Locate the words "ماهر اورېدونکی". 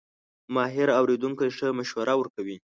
0.55-1.49